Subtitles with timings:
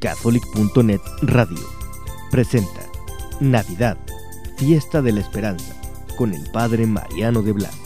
[0.00, 1.58] Catholic.net Radio.
[2.30, 2.90] Presenta
[3.38, 3.98] Navidad,
[4.56, 5.78] Fiesta de la Esperanza,
[6.16, 7.78] con el Padre Mariano de Blas.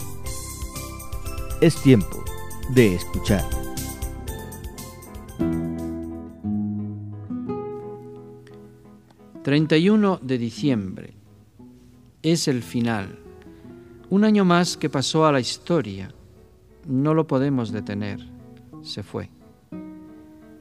[1.61, 2.23] Es tiempo
[2.73, 3.43] de escuchar.
[9.43, 11.13] ...31 de diciembre...
[12.23, 13.19] ...es el final...
[14.09, 16.11] ...un año más que pasó a la historia...
[16.87, 18.25] ...no lo podemos detener...
[18.81, 19.34] ...se fue...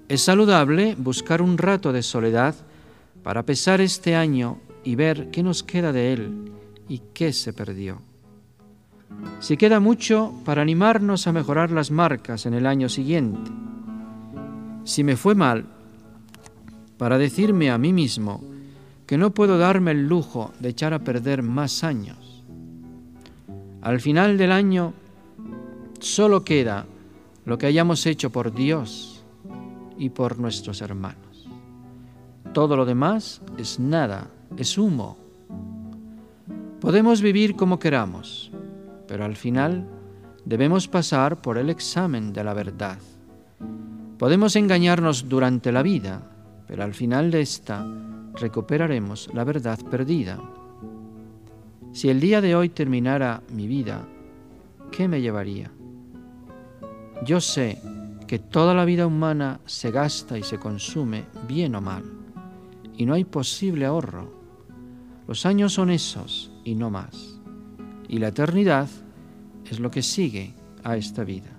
[0.08, 2.54] Es saludable buscar un rato de soledad
[3.22, 6.52] para pesar este año y ver qué nos queda de él
[6.88, 8.02] y qué se perdió.
[9.40, 13.50] Si queda mucho para animarnos a mejorar las marcas en el año siguiente.
[14.84, 15.64] Si me fue mal,
[16.98, 18.44] para decirme a mí mismo
[19.06, 22.44] que no puedo darme el lujo de echar a perder más años.
[23.80, 24.92] Al final del año
[25.98, 26.84] solo queda
[27.46, 29.23] lo que hayamos hecho por Dios
[29.98, 31.48] y por nuestros hermanos.
[32.52, 35.16] Todo lo demás es nada, es humo.
[36.80, 38.52] Podemos vivir como queramos,
[39.08, 39.88] pero al final
[40.44, 42.98] debemos pasar por el examen de la verdad.
[44.18, 46.22] Podemos engañarnos durante la vida,
[46.66, 47.84] pero al final de esta
[48.34, 50.38] recuperaremos la verdad perdida.
[51.92, 54.06] Si el día de hoy terminara mi vida,
[54.90, 55.70] ¿qué me llevaría?
[57.24, 57.80] Yo sé
[58.26, 62.04] que toda la vida humana se gasta y se consume, bien o mal,
[62.96, 64.32] y no hay posible ahorro.
[65.26, 67.40] Los años son esos y no más,
[68.08, 68.88] y la eternidad
[69.70, 71.50] es lo que sigue a esta vida.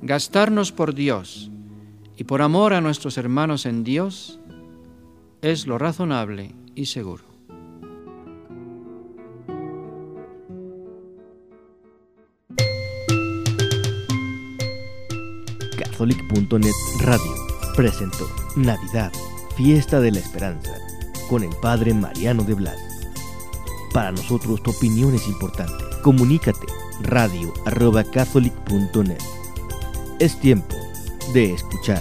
[0.00, 1.50] Gastarnos por Dios
[2.16, 4.40] y por amor a nuestros hermanos en Dios
[5.42, 7.27] es lo razonable y seguro.
[15.98, 17.34] Catholic.net Radio
[17.74, 19.10] presentó Navidad,
[19.56, 20.70] Fiesta de la Esperanza,
[21.28, 22.78] con el Padre Mariano de Blas.
[23.92, 25.84] Para nosotros tu opinión es importante.
[26.02, 26.68] Comunícate
[27.00, 29.18] radio arroba catholic.net.
[30.20, 30.76] Es tiempo
[31.34, 32.00] de escuchar.